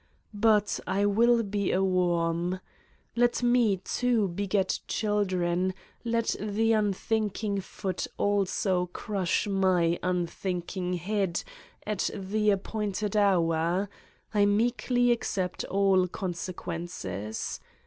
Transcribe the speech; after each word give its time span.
But 0.33 0.79
I 0.87 1.05
will 1.05 1.43
be 1.43 1.71
a 1.71 1.83
worm. 1.83 2.59
Let 3.15 3.43
me, 3.43 3.77
too, 3.77 4.29
beget 4.29 4.79
children, 4.87 5.75
let 6.03 6.35
the 6.41 6.73
unthinking 6.73 7.59
foot 7.61 8.07
also 8.17 8.87
crush 8.93 9.45
my 9.45 9.99
unthinking 10.01 10.93
head 10.93 11.43
at 11.85 12.09
the 12.15 12.49
appointed 12.49 13.15
hour 13.15 13.89
I 14.33 14.47
meekly 14.47 15.11
accept 15.11 15.65
all 15.65 16.07
consequences. 16.07 17.59